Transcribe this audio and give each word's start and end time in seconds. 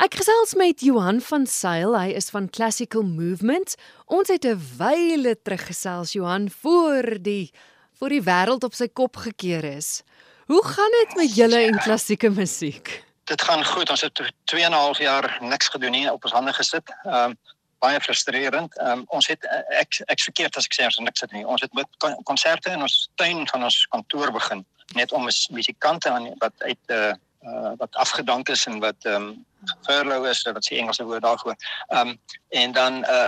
Ek 0.00 0.14
gesels 0.16 0.54
met 0.56 0.80
Johan 0.80 1.18
van 1.20 1.42
Sail, 1.44 1.92
hy 1.92 2.14
is 2.16 2.30
van 2.32 2.46
Classical 2.48 3.02
Movement. 3.04 3.74
Ons 4.08 4.30
het 4.32 4.46
'n 4.48 4.56
wyle 4.78 5.34
teruggesels 5.36 6.14
Johan 6.16 6.48
voor 6.48 7.20
die 7.20 7.52
voor 7.98 8.08
die 8.08 8.22
wêreld 8.22 8.64
op 8.64 8.72
sy 8.72 8.88
kop 8.88 9.16
gekeer 9.16 9.64
is. 9.64 10.02
Hoe 10.46 10.64
gaan 10.64 10.90
dit 11.04 11.16
met 11.16 11.34
julle 11.36 11.60
en 11.68 11.78
klassieke 11.78 12.30
musiek? 12.30 13.04
Dit 13.24 13.42
gaan 13.42 13.64
goed. 13.64 13.90
Ons 13.90 14.00
het 14.00 14.32
2 14.44 14.64
en 14.64 14.70
'n 14.70 14.74
half 14.74 14.98
jaar 14.98 15.38
niks 15.40 15.68
gedoen 15.68 15.90
nie, 15.90 16.12
op 16.12 16.24
ons 16.24 16.32
hande 16.32 16.52
gesit. 16.52 16.88
Ehm 17.04 17.30
um, 17.30 17.38
baie 17.78 18.00
frustrerend. 18.00 18.78
Ehm 18.78 18.90
um, 18.90 19.04
ons 19.08 19.26
het 19.26 19.44
ek 19.68 20.00
ek 20.06 20.20
verkeerd 20.20 20.56
as 20.56 20.64
ek 20.64 20.74
sê 20.80 20.84
ons 20.84 20.96
het 20.96 21.04
niks 21.04 21.20
gedoen 21.20 21.38
nie. 21.38 21.46
Ons 21.46 21.60
het 21.60 21.72
met 21.72 21.86
konserte 22.24 22.70
in 22.70 22.80
ons 22.80 23.10
tuin 23.14 23.48
van 23.48 23.64
ons 23.64 23.86
kantoor 23.86 24.32
begin 24.32 24.64
net 24.94 25.12
om 25.12 25.28
musikante 25.50 26.08
aan 26.10 26.34
wat 26.38 26.52
uit 26.58 26.78
'n 26.88 26.92
uh, 26.92 27.12
uh, 27.42 27.72
wat 27.76 27.96
afgedank 27.96 28.48
is 28.48 28.66
en 28.66 28.78
wat 28.78 28.96
ehm 29.00 29.22
um, 29.22 29.46
furlough 29.82 30.28
is, 30.28 30.42
wat 30.42 30.64
se 30.64 30.76
Engelse 30.76 31.04
woord 31.04 31.22
daarvoor. 31.22 31.56
Ehm 31.86 32.08
um, 32.08 32.20
en 32.48 32.72
dan 32.72 33.04
uh 33.04 33.26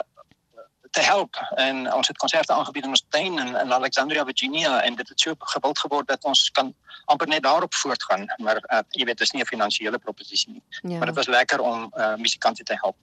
te 0.93 1.01
help 1.01 1.37
en 1.55 1.93
ons 1.93 2.09
het 2.09 2.17
konserte 2.17 2.53
aangebied 2.53 2.85
in 2.85 2.89
ons 2.89 3.05
tuin 3.09 3.39
in, 3.39 3.55
in 3.57 3.73
Alexandria 3.73 4.25
Virginia 4.25 4.81
en 4.83 4.95
dit 4.95 5.09
het 5.09 5.21
so 5.21 5.35
gewild 5.39 5.79
geword 5.79 6.09
dat 6.09 6.25
ons 6.25 6.51
kan 6.51 6.75
amper 7.05 7.29
net 7.29 7.43
daarop 7.43 7.75
voortgaan 7.75 8.27
maar 8.37 8.61
uh, 8.61 8.83
jy 8.89 9.07
weet 9.09 9.19
dit 9.19 9.27
is 9.27 9.31
nie 9.31 9.43
'n 9.43 9.53
finansiële 9.53 9.99
proposisie 9.99 10.53
nie 10.53 10.93
ja. 10.93 10.99
maar 10.99 11.07
dit 11.07 11.17
was 11.17 11.27
lekker 11.27 11.61
om 11.61 11.93
uh, 11.97 12.15
musikante 12.15 12.63
te 12.63 12.77
help 12.81 12.97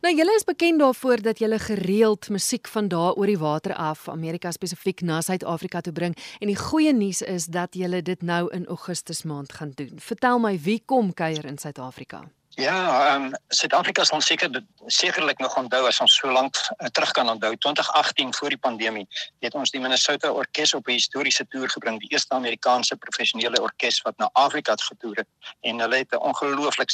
Nou 0.00 0.12
julle 0.14 0.34
is 0.34 0.44
bekend 0.46 0.78
daarvoor 0.78 1.22
dat 1.22 1.38
julle 1.38 1.58
gereeld 1.58 2.28
musiek 2.28 2.68
van 2.68 2.88
daar 2.88 3.12
oor 3.12 3.26
die 3.26 3.38
water 3.38 3.74
af 3.74 4.08
Amerika 4.08 4.50
spesifiek 4.50 5.00
na 5.00 5.20
Suid-Afrika 5.20 5.80
toe 5.80 5.92
bring 5.92 6.14
en 6.38 6.46
die 6.46 6.56
goeie 6.56 6.92
nuus 6.94 7.22
is 7.22 7.48
dat 7.50 7.74
julle 7.74 8.02
dit 8.02 8.22
nou 8.22 8.46
in 8.54 8.66
Augustus 8.66 9.22
maand 9.22 9.52
gaan 9.52 9.72
doen. 9.74 9.98
Vertel 9.98 10.38
my 10.38 10.54
wie 10.62 10.82
kom 10.86 11.10
kuier 11.14 11.44
in 11.44 11.58
Suid-Afrika? 11.58 12.22
Ja, 12.48 12.78
ehm 13.08 13.24
um, 13.24 13.34
Suid-Afrika 13.48 14.04
sal 14.04 14.20
seker 14.20 14.62
sekerlik 14.86 15.38
nog 15.38 15.56
onthou 15.56 15.86
as 15.86 16.00
ons 16.00 16.14
so 16.14 16.30
lank 16.32 16.54
uh, 16.54 16.86
terug 16.86 17.10
kan 17.10 17.28
onthou 17.30 17.56
2018 17.56 18.34
voor 18.34 18.48
die 18.48 18.58
pandemie 18.58 19.06
het 19.38 19.54
ons 19.54 19.70
die 19.70 19.80
Minnesota 19.80 20.30
Orkees 20.30 20.74
op 20.74 20.86
'n 20.86 20.92
historiese 20.92 21.46
toer 21.48 21.68
gebring, 21.68 21.98
die 22.00 22.10
eerste 22.10 22.34
Amerikaanse 22.34 22.96
professionele 22.96 23.62
orkes 23.62 24.02
wat 24.02 24.18
na 24.18 24.30
Afrika 24.32 24.70
het 24.70 24.82
getoer 24.82 25.24
en 25.60 25.80
hulle 25.80 25.96
het 25.96 26.14
'n 26.14 26.22
ongelooflik 26.22 26.90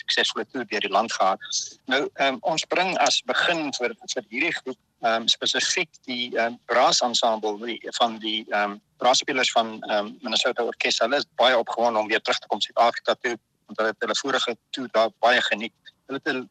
suksesvolle 0.00 0.46
toer 0.52 0.66
deur 0.70 0.84
die 0.84 0.92
land 0.92 1.12
gehad. 1.12 1.40
Nou 1.86 2.02
ehm 2.06 2.38
um, 2.38 2.38
ons 2.52 2.64
bring 2.74 2.94
as 3.06 3.20
begin 3.30 3.68
vir 3.78 3.94
vir 4.14 4.24
hierdie 4.28 4.54
groep 4.60 4.78
ehm 5.02 5.22
um, 5.22 5.28
spesifiek 5.28 5.90
die 6.10 6.30
ehm 6.36 6.54
um, 6.54 6.58
brass 6.70 7.02
ensemble 7.06 7.56
die, 7.64 7.78
van 8.00 8.18
die 8.24 8.44
ehm 8.48 8.72
um, 8.72 8.80
brassspelers 9.02 9.52
van 9.52 9.76
ehm 9.80 10.06
um, 10.06 10.16
Minnesota 10.22 10.64
Orkest. 10.64 11.02
Hulle 11.04 11.22
is 11.22 11.28
baie 11.40 11.58
opgewonde 11.58 11.98
om 11.98 12.08
weer 12.08 12.22
terug 12.22 12.38
te 12.38 12.50
kom 12.50 12.60
Suid-Afrika 12.60 13.14
toe 13.22 13.36
want 13.68 13.78
hulle 13.82 13.92
het 13.92 14.04
hulle 14.06 14.16
vorige 14.22 14.56
toer 14.70 14.88
daar 14.92 15.10
baie 15.20 15.40
geniet. 15.50 15.94
Hulle 16.06 16.20
het 16.24 16.34
'n 16.34 16.48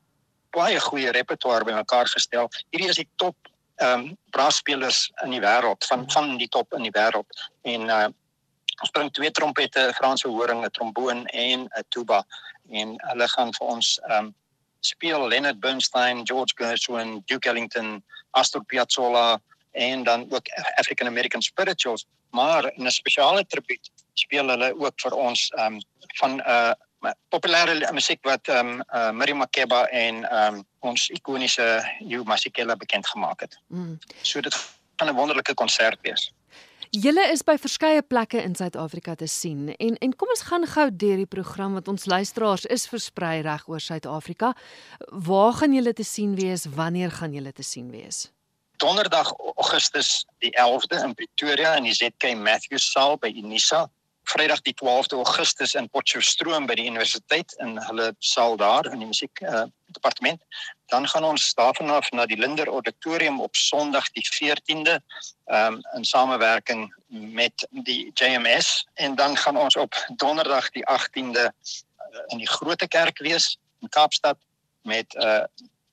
baie 0.55 0.79
goeie 0.79 1.11
repertoire 1.11 1.65
bymekaar 1.65 2.07
gestel. 2.07 2.49
Hierdie 2.69 2.89
is 2.89 3.01
die 3.03 3.09
top 3.15 3.35
ehm 3.77 3.99
um, 3.99 4.17
brassspelers 4.31 5.11
in 5.23 5.35
die 5.35 5.41
wêreld 5.41 5.85
van 5.89 6.07
van 6.11 6.37
die 6.37 6.49
top 6.49 6.73
in 6.73 6.87
die 6.87 6.95
wêreld 6.95 7.29
en 7.61 7.89
uh, 7.89 8.07
ons 8.81 8.91
bring 8.91 9.11
twee 9.11 9.31
trompette, 9.31 9.79
'n 9.79 9.93
Franse 9.93 10.27
horing, 10.27 10.65
'n 10.65 10.71
tromboon 10.71 11.25
en 11.25 11.59
'n 11.65 11.83
tuba 11.89 12.25
en 12.69 12.95
hulle 13.09 13.27
gaan 13.27 13.53
vir 13.53 13.67
ons 13.67 13.99
ehm 14.09 14.25
um, 14.25 14.35
speel 14.79 15.27
Leonard 15.27 15.59
Bernstein, 15.59 16.21
George 16.23 16.53
Gershwin, 16.55 17.21
Duke 17.25 17.49
Ellington, 17.49 18.03
Astor 18.31 18.63
Piazzolla 18.63 19.39
en 19.71 20.03
dan 20.03 20.27
ook 20.29 20.47
African 20.75 21.07
American 21.07 21.41
spirituals, 21.41 22.05
maar 22.31 22.71
in 22.73 22.85
'n 22.85 22.91
spesiale 22.91 23.45
tribuut 23.45 23.89
speel 24.13 24.47
hulle 24.47 24.79
ook 24.79 25.01
vir 25.01 25.13
ons 25.13 25.49
ehm 25.49 25.73
um, 25.73 25.81
van 26.19 26.35
'n 26.35 26.39
uh, 26.39 26.73
populêre 27.29 27.91
musiek 27.93 28.19
wat 28.23 28.47
ehm 28.47 28.67
um, 28.67 28.83
uh, 28.93 29.11
Miriam 29.11 29.37
Makeba 29.37 29.85
en 29.85 30.23
ehm 30.23 30.55
um, 30.55 30.65
ons 30.79 31.09
ikoniese 31.09 31.83
Hugh 31.99 32.25
Masekela 32.25 32.75
bekend 32.75 33.07
gemaak 33.07 33.39
het. 33.39 33.59
Mm. 33.67 33.99
So 34.21 34.41
dit 34.41 34.55
gaan 34.95 35.09
'n 35.09 35.15
wonderlike 35.15 35.53
konsert 35.53 35.99
wees. 36.01 36.31
Julle 36.95 37.25
is 37.33 37.41
by 37.43 37.57
verskeie 37.59 38.01
plekke 38.01 38.39
in 38.39 38.53
Suid-Afrika 38.55 39.15
te 39.19 39.27
sien 39.27 39.73
en 39.75 39.97
en 39.99 40.13
kom 40.15 40.29
ons 40.31 40.43
gaan 40.47 40.63
gou 40.71 40.85
deur 40.91 41.17
die 41.19 41.27
program 41.27 41.73
wat 41.75 41.87
ons 41.91 42.05
luisteraars 42.07 42.63
is 42.71 42.87
versprei 42.87 43.41
reg 43.43 43.67
oor 43.67 43.83
Suid-Afrika. 43.83 44.53
Waar 45.11 45.53
gaan 45.59 45.75
julle 45.75 45.93
te 45.93 46.05
sien 46.07 46.35
wees? 46.39 46.63
Wanneer 46.65 47.11
gaan 47.11 47.33
julle 47.35 47.51
te 47.51 47.63
sien 47.63 47.91
wees? 47.91 48.31
Donderdag 48.79 49.33
Augustus 49.55 50.25
die 50.39 50.53
11de 50.55 51.03
in 51.03 51.13
Pretoria 51.13 51.75
in 51.75 51.89
die 51.89 51.93
ZK 51.97 52.35
Matthews 52.37 52.91
saal 52.91 53.17
by 53.17 53.33
Unisa. 53.35 53.89
Vrydag 54.27 54.61
die 54.61 54.73
12de 54.75 55.15
Augustus 55.15 55.73
in 55.79 55.89
Potchefstroom 55.89 56.65
by 56.67 56.75
die 56.75 56.87
universiteit 56.89 57.53
in 57.63 57.77
hulle 57.87 58.09
saal 58.19 58.57
daar 58.59 58.87
in 58.91 58.99
die 58.99 59.07
musiek 59.07 59.41
uh, 59.41 59.63
departement. 59.95 60.41
Dan 60.91 61.07
gaan 61.07 61.23
ons 61.23 61.53
daarvan 61.55 61.89
af 61.95 62.11
na 62.11 62.25
die 62.27 62.39
Linder 62.39 62.67
Auditorium 62.67 63.39
op 63.41 63.55
Sondag 63.55 64.09
die 64.17 64.25
14de 64.27 64.97
um, 65.45 65.79
in 65.95 66.05
samewerking 66.05 66.87
met 67.07 67.67
die 67.87 68.11
JMS 68.13 68.87
en 68.93 69.15
dan 69.15 69.37
gaan 69.37 69.57
ons 69.57 69.75
op 69.75 69.95
Donderdag 70.19 70.69
die 70.75 70.83
18de 70.91 71.47
uh, 71.47 72.23
in 72.27 72.43
die 72.43 72.49
Grote 72.49 72.87
Kerk 72.87 73.23
wees 73.23 73.55
in 73.81 73.89
Kaapstad 73.89 74.37
met 74.81 75.13
'n 75.15 75.23
uh, 75.23 75.43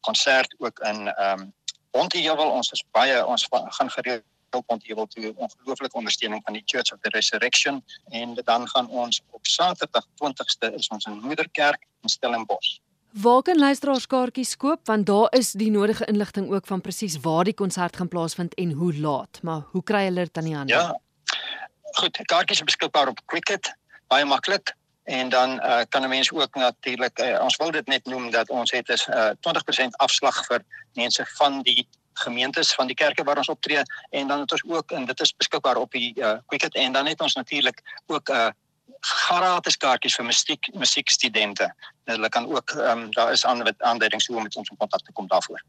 konsert 0.01 0.55
ook 0.59 0.79
in 0.79 1.09
ehm 1.09 1.41
um, 1.41 1.53
Ontjewel 1.95 2.51
ons 2.51 2.73
is 2.75 2.83
baie 2.91 3.27
ons 3.27 3.47
gaan 3.51 3.91
gereeld 3.91 4.25
Hilpont 4.55 4.87
Ewel 4.89 5.07
toe 5.07 5.33
ongelooflike 5.37 5.97
ondersteuning 5.97 6.43
van 6.45 6.57
die 6.59 6.63
Church 6.65 6.93
of 6.93 7.01
the 7.01 7.13
Resurrection 7.15 7.83
en 8.11 8.35
dan 8.45 8.69
gaan 8.69 8.89
ons 8.89 9.23
op 9.31 9.47
Saterdag 9.47 10.07
20ste 10.23 10.75
is 10.75 10.89
ons 10.89 11.07
in 11.11 11.21
Moederkerk 11.21 11.87
in 12.03 12.09
Stellenbosch. 12.09 12.79
Waar 13.15 13.43
kan 13.47 13.59
luisteraars 13.59 14.07
kaartjies 14.07 14.57
koop 14.57 14.87
want 14.91 15.07
daar 15.07 15.35
is 15.39 15.53
die 15.53 15.71
nodige 15.71 16.07
inligting 16.11 16.51
ook 16.51 16.67
van 16.67 16.81
presies 16.81 17.19
waar 17.23 17.45
die 17.45 17.55
konsert 17.55 17.97
gaan 17.97 18.09
plaasvind 18.09 18.55
en 18.55 18.73
hoe 18.73 18.95
laat, 18.95 19.43
maar 19.43 19.67
hoe 19.71 19.83
kry 19.83 20.05
hulle 20.05 20.27
dit 20.27 20.39
aan 20.39 20.49
die 20.51 20.57
hande? 20.57 20.73
Ja. 20.73 21.01
Goed, 21.95 22.19
kaartjies 22.27 22.59
is 22.59 22.71
beskikbaar 22.73 23.09
op 23.09 23.21
Quicket, 23.31 23.75
baie 24.11 24.25
maklik. 24.25 24.75
En 25.05 25.29
dan 25.29 25.51
uh, 25.51 25.81
kan 25.89 26.03
'n 26.03 26.09
mens 26.09 26.33
ook 26.33 26.55
natuurlik 26.55 27.19
uh, 27.19 27.41
ons 27.43 27.57
wil 27.57 27.71
dit 27.71 27.87
net 27.87 28.05
noem 28.05 28.31
dat 28.31 28.51
ons 28.51 28.71
het 28.71 28.89
'n 28.89 29.13
uh, 29.13 29.31
20% 29.87 29.97
afslag 29.97 30.47
vir 30.47 30.65
mense 30.93 31.27
van 31.27 31.63
die 31.63 31.89
gemeentes 32.15 32.75
van 32.75 32.87
die 32.87 32.97
kerke 32.97 33.25
waar 33.25 33.37
ons 33.37 33.49
optree 33.49 33.83
en 34.11 34.27
dan 34.27 34.41
het 34.41 34.53
ons 34.53 34.65
ook 34.67 34.91
en 34.91 35.05
dit 35.05 35.21
is 35.21 35.37
beskikbaar 35.37 35.77
op 35.77 35.91
die 35.91 36.13
uh, 36.21 36.37
Quicket 36.47 36.75
en 36.75 36.93
dan 36.93 37.07
het 37.07 37.21
ons 37.21 37.35
natuurlik 37.35 37.83
ook 38.07 38.29
'n 38.29 38.33
uh, 38.33 38.49
gratis 39.01 39.77
kaartjies 39.77 40.17
vir 40.17 40.25
musiek 40.25 40.69
musiekstudente. 40.75 41.69
Hulle 42.05 42.29
kan 42.29 42.47
ook 42.47 42.71
ehm 42.71 42.99
um, 42.99 43.11
daar 43.13 43.33
is 43.33 43.47
aan 43.47 43.63
aanduidings 43.79 44.27
hoe 44.27 44.37
om 44.37 44.43
met 44.43 44.57
ons 44.57 44.71
in 44.71 44.77
kontak 44.77 45.01
te 45.01 45.13
kom 45.13 45.27
daarvoor. 45.29 45.65